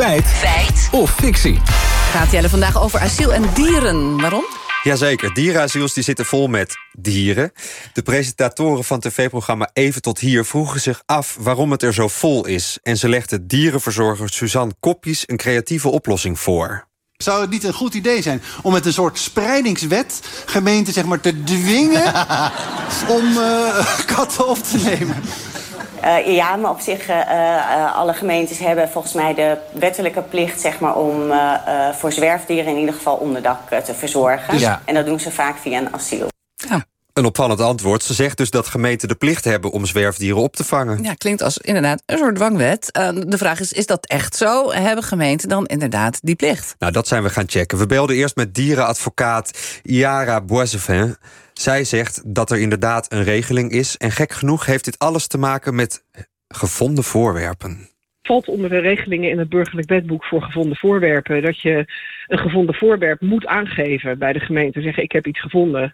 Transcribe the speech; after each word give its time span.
Feit. 0.00 0.26
Feit. 0.26 0.88
Of 0.92 1.14
fictie. 1.14 1.60
Gaat 2.10 2.30
Jelle 2.30 2.48
vandaag 2.48 2.82
over 2.82 3.00
asiel 3.00 3.32
en 3.32 3.44
dieren. 3.54 4.20
Waarom? 4.20 4.44
Jazeker, 4.82 5.34
dierenasiels 5.34 5.92
die 5.92 6.02
zitten 6.02 6.24
vol 6.24 6.48
met 6.48 6.76
dieren. 6.92 7.52
De 7.92 8.02
presentatoren 8.02 8.84
van 8.84 9.00
tv-programma 9.00 9.70
Even 9.72 10.02
tot 10.02 10.18
hier 10.18 10.44
vroegen 10.44 10.80
zich 10.80 11.02
af 11.06 11.36
waarom 11.40 11.70
het 11.70 11.82
er 11.82 11.94
zo 11.94 12.08
vol 12.08 12.46
is. 12.46 12.78
En 12.82 12.96
ze 12.96 13.08
legde 13.08 13.46
dierenverzorger 13.46 14.28
Suzanne 14.28 14.74
Kopjes 14.80 15.22
een 15.26 15.36
creatieve 15.36 15.88
oplossing 15.88 16.38
voor. 16.38 16.88
Zou 17.16 17.40
het 17.40 17.50
niet 17.50 17.64
een 17.64 17.72
goed 17.72 17.94
idee 17.94 18.22
zijn 18.22 18.42
om 18.62 18.72
met 18.72 18.86
een 18.86 18.92
soort 18.92 19.18
spreidingswet 19.18 20.20
gemeenten 20.46 20.92
zeg 20.92 21.04
maar, 21.04 21.20
te 21.20 21.42
dwingen 21.42 22.14
om 23.16 23.26
uh, 23.36 24.04
katten 24.06 24.48
op 24.48 24.58
te 24.58 24.78
nemen? 24.78 25.16
Uh, 26.04 26.34
ja, 26.34 26.56
maar 26.56 26.70
op 26.70 26.80
zich, 26.80 27.08
uh, 27.08 27.96
alle 27.96 28.12
gemeentes 28.12 28.58
hebben 28.58 28.88
volgens 28.88 29.12
mij 29.12 29.34
de 29.34 29.56
wettelijke 29.72 30.22
plicht 30.22 30.60
zeg 30.60 30.80
maar, 30.80 30.96
om 30.96 31.32
voor 31.92 32.12
zwerfdieren 32.12 32.72
in 32.72 32.78
ieder 32.78 32.94
geval 32.94 33.16
onderdak 33.16 33.68
te 33.84 33.94
verzorgen. 33.94 34.58
Ja. 34.58 34.80
En 34.84 34.94
dat 34.94 35.06
doen 35.06 35.20
ze 35.20 35.30
vaak 35.30 35.56
via 35.56 35.78
een 35.78 35.94
asiel. 35.94 36.28
Ja. 36.54 36.84
Een 37.20 37.26
opvallend 37.26 37.60
antwoord. 37.60 38.02
Ze 38.02 38.14
zegt 38.14 38.36
dus 38.36 38.50
dat 38.50 38.66
gemeenten 38.66 39.08
de 39.08 39.14
plicht 39.14 39.44
hebben 39.44 39.70
om 39.70 39.86
zwerfdieren 39.86 40.42
op 40.42 40.56
te 40.56 40.64
vangen. 40.64 41.02
Ja, 41.02 41.14
klinkt 41.14 41.42
als 41.42 41.58
inderdaad 41.58 42.02
een 42.06 42.18
soort 42.18 42.34
dwangwet. 42.34 42.88
de 43.26 43.38
vraag 43.38 43.60
is, 43.60 43.72
is 43.72 43.86
dat 43.86 44.06
echt 44.06 44.36
zo? 44.36 44.72
Hebben 44.72 45.04
gemeenten 45.04 45.48
dan 45.48 45.66
inderdaad 45.66 46.18
die 46.22 46.34
plicht? 46.34 46.74
Nou, 46.78 46.92
dat 46.92 47.08
zijn 47.08 47.22
we 47.22 47.30
gaan 47.30 47.48
checken. 47.48 47.78
We 47.78 47.86
belden 47.86 48.16
eerst 48.16 48.36
met 48.36 48.54
dierenadvocaat 48.54 49.80
Iara 49.82 50.40
Boisevin. 50.40 51.16
Zij 51.52 51.84
zegt 51.84 52.22
dat 52.26 52.50
er 52.50 52.58
inderdaad 52.58 53.12
een 53.12 53.24
regeling 53.24 53.70
is. 53.70 53.96
En 53.96 54.10
gek 54.10 54.32
genoeg 54.32 54.66
heeft 54.66 54.84
dit 54.84 54.98
alles 54.98 55.26
te 55.26 55.38
maken 55.38 55.74
met 55.74 56.04
gevonden 56.48 57.04
voorwerpen 57.04 57.88
valt 58.22 58.48
onder 58.48 58.70
de 58.70 58.78
regelingen 58.78 59.30
in 59.30 59.38
het 59.38 59.48
burgerlijk 59.48 59.88
wetboek 59.88 60.24
voor 60.24 60.42
gevonden 60.42 60.76
voorwerpen. 60.76 61.42
Dat 61.42 61.60
je 61.60 61.84
een 62.26 62.38
gevonden 62.38 62.74
voorwerp 62.74 63.20
moet 63.20 63.46
aangeven 63.46 64.18
bij 64.18 64.32
de 64.32 64.40
gemeente. 64.40 64.80
Zeggen 64.80 65.02
ik 65.02 65.12
heb 65.12 65.26
iets 65.26 65.40
gevonden. 65.40 65.92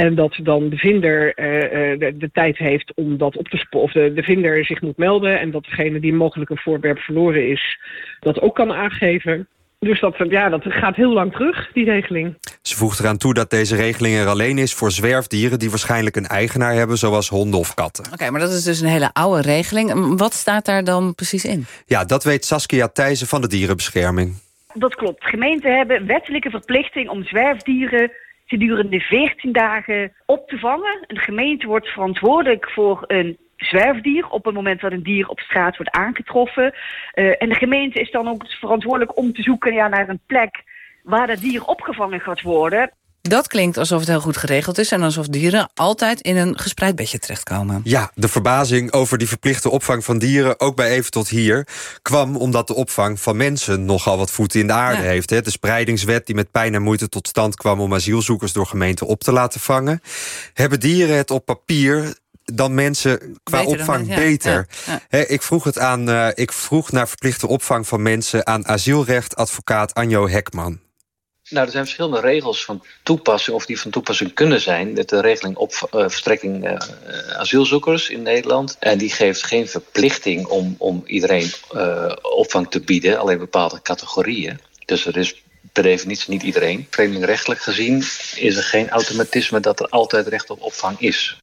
En 0.00 0.14
dat 0.14 0.38
dan 0.42 0.68
de 0.68 0.76
vinder 0.76 1.26
uh, 1.26 1.98
de, 1.98 2.16
de, 2.16 2.30
tijd 2.32 2.58
heeft 2.58 2.92
om 2.94 3.18
dat 3.18 3.36
op 3.36 3.48
te 3.48 3.56
sporen. 3.56 3.86
Of 3.86 3.92
de, 3.92 4.12
de 4.12 4.22
vinder 4.22 4.64
zich 4.64 4.80
moet 4.80 4.96
melden. 4.96 5.40
En 5.40 5.50
dat 5.50 5.64
degene 5.64 6.00
die 6.00 6.12
mogelijk 6.12 6.50
een 6.50 6.58
voorwerp 6.58 6.98
verloren 6.98 7.48
is, 7.48 7.78
dat 8.20 8.40
ook 8.40 8.54
kan 8.54 8.72
aangeven. 8.72 9.48
Dus 9.78 10.00
dat, 10.00 10.14
ja, 10.28 10.48
dat 10.48 10.62
gaat 10.64 10.96
heel 10.96 11.12
lang 11.12 11.32
terug, 11.32 11.72
die 11.72 11.84
regeling. 11.84 12.38
Ze 12.62 12.76
voegt 12.76 13.00
eraan 13.00 13.16
toe 13.16 13.34
dat 13.34 13.50
deze 13.50 13.76
regeling 13.76 14.16
er 14.16 14.26
alleen 14.26 14.58
is 14.58 14.74
voor 14.74 14.90
zwerfdieren... 14.90 15.58
die 15.58 15.70
waarschijnlijk 15.70 16.16
een 16.16 16.26
eigenaar 16.26 16.74
hebben, 16.74 16.96
zoals 16.96 17.28
honden 17.28 17.60
of 17.60 17.74
katten. 17.74 18.04
Oké, 18.12 18.30
maar 18.30 18.40
dat 18.40 18.52
is 18.52 18.64
dus 18.64 18.80
een 18.80 18.88
hele 18.88 19.10
oude 19.12 19.42
regeling. 19.42 20.18
Wat 20.18 20.32
staat 20.32 20.64
daar 20.64 20.84
dan 20.84 21.14
precies 21.14 21.44
in? 21.44 21.66
Ja, 21.86 22.04
dat 22.04 22.24
weet 22.24 22.44
Saskia 22.44 22.88
Thijssen 22.88 23.26
van 23.26 23.40
de 23.40 23.48
Dierenbescherming. 23.48 24.34
Dat 24.74 24.94
klopt. 24.94 25.24
Gemeenten 25.24 25.76
hebben 25.76 26.06
wettelijke 26.06 26.50
verplichting 26.50 27.08
om 27.08 27.24
zwerfdieren 27.24 28.10
gedurende 28.50 29.00
14 29.00 29.52
dagen 29.52 30.12
op 30.26 30.48
te 30.48 30.58
vangen. 30.58 31.04
Een 31.06 31.18
gemeente 31.18 31.66
wordt 31.66 31.88
verantwoordelijk 31.88 32.70
voor 32.70 33.04
een 33.06 33.38
zwerfdier 33.56 34.28
op 34.28 34.44
het 34.44 34.54
moment 34.54 34.80
dat 34.80 34.92
een 34.92 35.02
dier 35.02 35.28
op 35.28 35.40
straat 35.40 35.76
wordt 35.76 35.92
aangetroffen. 35.92 36.74
Uh, 37.14 37.42
en 37.42 37.48
de 37.48 37.54
gemeente 37.54 38.00
is 38.00 38.10
dan 38.10 38.28
ook 38.28 38.44
verantwoordelijk 38.46 39.16
om 39.16 39.32
te 39.32 39.42
zoeken 39.42 39.72
ja, 39.72 39.88
naar 39.88 40.08
een 40.08 40.20
plek 40.26 40.62
waar 41.02 41.26
dat 41.26 41.40
dier 41.40 41.64
opgevangen 41.64 42.20
gaat 42.20 42.42
worden. 42.42 42.90
Dat 43.22 43.46
klinkt 43.46 43.78
alsof 43.78 43.98
het 43.98 44.08
heel 44.08 44.20
goed 44.20 44.36
geregeld 44.36 44.78
is... 44.78 44.92
en 44.92 45.02
alsof 45.02 45.26
dieren 45.26 45.70
altijd 45.74 46.20
in 46.20 46.36
een 46.36 46.58
gespreid 46.58 46.96
bedje 46.96 47.18
terechtkomen. 47.18 47.80
Ja, 47.84 48.10
de 48.14 48.28
verbazing 48.28 48.92
over 48.92 49.18
die 49.18 49.28
verplichte 49.28 49.70
opvang 49.70 50.04
van 50.04 50.18
dieren... 50.18 50.60
ook 50.60 50.76
bij 50.76 50.90
Even 50.90 51.10
tot 51.10 51.28
hier, 51.28 51.66
kwam 52.02 52.36
omdat 52.36 52.66
de 52.66 52.74
opvang 52.74 53.20
van 53.20 53.36
mensen... 53.36 53.84
nogal 53.84 54.18
wat 54.18 54.30
voeten 54.30 54.60
in 54.60 54.66
de 54.66 54.72
aarde 54.72 55.02
heeft. 55.02 55.28
De 55.28 55.50
spreidingswet 55.50 56.26
die 56.26 56.34
met 56.34 56.50
pijn 56.50 56.74
en 56.74 56.82
moeite 56.82 57.08
tot 57.08 57.28
stand 57.28 57.56
kwam... 57.56 57.80
om 57.80 57.94
asielzoekers 57.94 58.52
door 58.52 58.66
gemeenten 58.66 59.06
op 59.06 59.22
te 59.22 59.32
laten 59.32 59.60
vangen. 59.60 60.00
Hebben 60.54 60.80
dieren 60.80 61.16
het 61.16 61.30
op 61.30 61.44
papier 61.44 62.14
dan 62.44 62.74
mensen 62.74 63.38
qua 63.42 63.64
opvang 63.64 64.14
beter. 64.14 64.66
ik, 65.08 65.42
vroeg 65.42 65.64
het 65.64 65.78
aan, 65.78 66.08
uh, 66.08 66.28
ik 66.34 66.52
vroeg 66.52 66.92
naar 66.92 67.08
verplichte 67.08 67.46
opvang 67.46 67.86
van 67.88 68.02
mensen... 68.02 68.46
aan 68.46 68.68
asielrechtadvocaat 68.68 69.94
Anjo 69.94 70.28
Hekman. 70.28 70.80
Nou, 71.50 71.66
er 71.66 71.72
zijn 71.72 71.84
verschillende 71.84 72.20
regels 72.20 72.64
van 72.64 72.84
toepassing, 73.02 73.56
of 73.56 73.66
die 73.66 73.80
van 73.80 73.90
toepassing 73.90 74.34
kunnen 74.34 74.60
zijn. 74.60 74.94
De 74.94 75.20
regeling 75.20 75.56
op 75.56 75.72
uh, 75.72 76.00
verstrekking 76.00 76.66
uh, 76.66 76.76
asielzoekers 77.36 78.08
in 78.08 78.22
Nederland. 78.22 78.76
En 78.78 78.98
die 78.98 79.10
geeft 79.10 79.42
geen 79.42 79.68
verplichting 79.68 80.46
om, 80.46 80.74
om 80.78 81.02
iedereen 81.06 81.50
opvang 82.22 82.70
te 82.70 82.80
bieden, 82.80 83.18
alleen 83.18 83.38
bepaalde 83.38 83.82
categorieën. 83.82 84.60
Dus 84.84 85.06
er 85.06 85.16
is 85.16 85.42
per 85.72 85.82
definitie 85.82 86.30
niet 86.30 86.42
iedereen. 86.42 86.86
Vreemdingrechtelijk 86.90 87.60
gezien 87.60 87.96
is 88.34 88.56
er 88.56 88.62
geen 88.62 88.90
automatisme 88.90 89.60
dat 89.60 89.80
er 89.80 89.88
altijd 89.88 90.26
recht 90.26 90.50
op 90.50 90.62
opvang 90.62 91.00
is. 91.00 91.38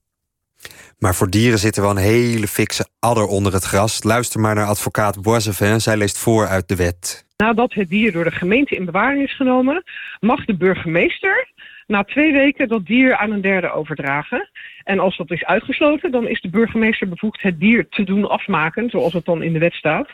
Maar 0.98 1.16
voor 1.16 1.30
dieren 1.30 1.60
zit 1.60 1.76
er 1.76 1.82
wel 1.82 1.92
een 1.92 1.98
hele 1.98 2.48
fikse 2.48 2.88
adder 3.00 3.26
onder 3.26 3.54
het 3.54 3.64
gras. 3.64 4.04
Luister 4.04 4.40
maar 4.40 4.56
naar 4.56 4.68
advocaat 4.68 5.22
Boisevin. 5.22 5.82
Zij 5.82 5.98
leest 5.98 6.18
voor 6.18 6.48
uit 6.48 6.68
de 6.68 6.76
wet. 6.76 7.26
Nadat 7.44 7.74
het 7.74 7.90
dier 7.90 8.12
door 8.12 8.24
de 8.24 8.32
gemeente 8.32 8.76
in 8.76 8.86
bewaring 8.86 9.24
is 9.24 9.36
genomen... 9.36 9.84
mag 10.20 10.46
de 10.46 10.56
burgemeester 10.56 11.48
na 11.88 12.04
twee 12.04 12.32
weken 12.32 12.68
dat 12.68 12.86
dier 12.86 13.16
aan 13.16 13.32
een 13.32 13.42
derde 13.42 13.72
overdragen. 13.72 14.50
En 14.84 15.00
als 15.00 15.18
dat 15.18 15.32
is 15.32 15.46
uitgesloten, 15.46 16.12
dan 16.12 16.28
is 16.28 16.42
de 16.42 16.50
burgemeester 16.50 17.10
bevoegd 17.10 17.42
het 17.42 17.60
dier 17.60 17.88
te 17.90 18.04
doen 18.04 18.30
afmaken, 18.30 18.90
zoals 18.90 19.14
het 19.14 19.26
dan 19.26 19.44
in 19.44 19.54
de 19.54 19.60
wet 19.60 19.74
staat. 19.74 20.10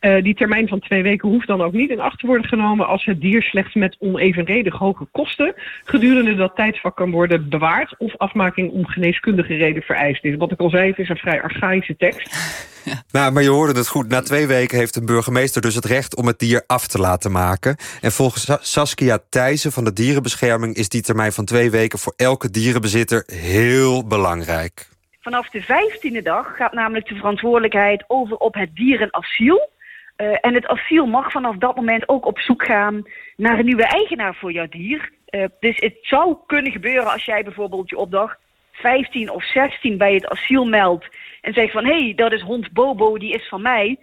Uh, 0.00 0.22
die 0.22 0.34
termijn 0.34 0.68
van 0.68 0.80
twee 0.80 1.02
weken 1.02 1.28
hoeft 1.28 1.46
dan 1.46 1.62
ook 1.62 1.72
niet 1.72 1.90
in 1.90 2.00
acht 2.00 2.18
te 2.18 2.26
worden 2.26 2.48
genomen 2.48 2.86
als 2.86 3.04
het 3.04 3.20
dier 3.20 3.42
slechts 3.42 3.74
met 3.74 3.96
onevenredig 3.98 4.74
hoge 4.74 5.06
kosten 5.12 5.54
gedurende 5.84 6.34
dat 6.34 6.56
tijdsvak 6.56 6.96
kan 6.96 7.10
worden 7.10 7.48
bewaard 7.48 7.94
of 7.98 8.16
afmaking 8.16 8.70
om 8.70 8.86
geneeskundige 8.86 9.54
reden 9.54 9.82
vereist 9.82 10.24
is. 10.24 10.36
Wat 10.36 10.52
ik 10.52 10.60
al 10.60 10.70
zei, 10.70 10.88
het 10.88 10.98
is 10.98 11.08
een 11.08 11.16
vrij 11.16 11.42
archaïsche 11.42 11.96
tekst. 11.96 12.32
Nou, 13.10 13.32
maar 13.32 13.42
je 13.42 13.48
hoorde 13.48 13.78
het 13.78 13.88
goed. 13.88 14.08
Na 14.08 14.20
twee 14.20 14.46
weken 14.46 14.78
heeft 14.78 14.96
een 14.96 15.06
burgemeester 15.06 15.62
dus 15.62 15.74
het 15.74 15.84
recht 15.84 16.16
om 16.16 16.26
het 16.26 16.38
dier 16.38 16.64
af 16.66 16.86
te 16.86 16.98
laten 16.98 17.32
maken. 17.32 17.76
En 18.00 18.12
volgens 18.12 18.48
Saskia 18.60 19.18
Thijssen 19.28 19.72
van 19.72 19.84
de 19.84 19.92
Dierenbescherming 19.92 20.74
is 20.74 20.88
die 20.88 21.02
termijn 21.02 21.32
van 21.32 21.44
twee 21.44 21.70
weken 21.70 21.98
voor 21.98 22.12
elke 22.16 22.50
dierenbezitter 22.50 23.22
heel 23.26 23.73
belangrijk. 24.06 24.86
Vanaf 25.20 25.50
de 25.50 25.62
vijftiende 25.62 26.22
dag 26.22 26.56
gaat 26.56 26.72
namelijk 26.72 27.08
de 27.08 27.14
verantwoordelijkheid 27.14 28.04
over 28.06 28.36
op 28.36 28.54
het 28.54 28.74
dierenasiel. 28.74 29.70
Uh, 30.16 30.36
en 30.40 30.54
het 30.54 30.66
asiel 30.66 31.06
mag 31.06 31.30
vanaf 31.30 31.56
dat 31.56 31.76
moment 31.76 32.08
ook 32.08 32.26
op 32.26 32.38
zoek 32.38 32.64
gaan 32.64 33.02
naar 33.36 33.58
een 33.58 33.64
nieuwe 33.64 33.86
eigenaar 33.86 34.34
voor 34.34 34.52
jouw 34.52 34.68
dier. 34.68 35.10
Uh, 35.30 35.44
dus 35.60 35.76
het 35.80 35.96
zou 36.00 36.36
kunnen 36.46 36.72
gebeuren 36.72 37.12
als 37.12 37.24
jij 37.24 37.42
bijvoorbeeld 37.44 37.90
je 37.90 37.96
op 37.96 38.10
dag 38.10 38.36
15 38.72 39.30
of 39.30 39.44
16 39.44 39.98
bij 39.98 40.14
het 40.14 40.26
asiel 40.26 40.64
meldt 40.64 41.08
en 41.40 41.52
zegt 41.52 41.72
van 41.72 41.84
hé, 41.84 41.98
hey, 41.98 42.14
dat 42.14 42.32
is 42.32 42.40
hond 42.40 42.72
Bobo, 42.72 43.18
die 43.18 43.32
is 43.32 43.48
van 43.48 43.62
mij 43.62 43.98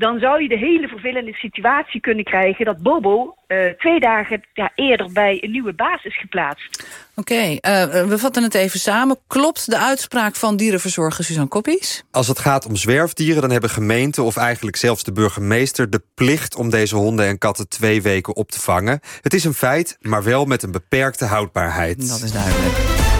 dan 0.00 0.18
zou 0.18 0.42
je 0.42 0.48
de 0.48 0.56
hele 0.56 0.88
vervelende 0.88 1.32
situatie 1.32 2.00
kunnen 2.00 2.24
krijgen... 2.24 2.64
dat 2.64 2.82
Bobo 2.82 3.34
uh, 3.48 3.70
twee 3.78 4.00
dagen 4.00 4.42
ja, 4.52 4.72
eerder 4.74 5.12
bij 5.12 5.38
een 5.40 5.50
nieuwe 5.50 5.72
baas 5.72 6.04
is 6.04 6.18
geplaatst. 6.18 6.84
Oké, 7.14 7.32
okay, 7.32 7.52
uh, 7.52 8.08
we 8.08 8.18
vatten 8.18 8.42
het 8.42 8.54
even 8.54 8.80
samen. 8.80 9.18
Klopt 9.26 9.70
de 9.70 9.78
uitspraak 9.78 10.36
van 10.36 10.56
dierenverzorger 10.56 11.24
Suzanne 11.24 11.48
Koppies? 11.48 12.04
Als 12.10 12.28
het 12.28 12.38
gaat 12.38 12.66
om 12.66 12.76
zwerfdieren, 12.76 13.40
dan 13.40 13.50
hebben 13.50 13.70
gemeenten... 13.70 14.24
of 14.24 14.36
eigenlijk 14.36 14.76
zelfs 14.76 15.04
de 15.04 15.12
burgemeester 15.12 15.90
de 15.90 16.02
plicht... 16.14 16.56
om 16.56 16.70
deze 16.70 16.96
honden 16.96 17.26
en 17.26 17.38
katten 17.38 17.68
twee 17.68 18.02
weken 18.02 18.36
op 18.36 18.50
te 18.50 18.60
vangen. 18.60 19.00
Het 19.20 19.34
is 19.34 19.44
een 19.44 19.54
feit, 19.54 19.98
maar 20.00 20.22
wel 20.22 20.44
met 20.44 20.62
een 20.62 20.72
beperkte 20.72 21.24
houdbaarheid. 21.24 22.08
Dat 22.08 22.22
is 22.22 22.32
duidelijk. 22.32 23.19